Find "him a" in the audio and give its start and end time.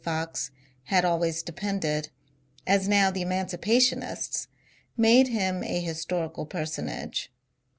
5.27-5.79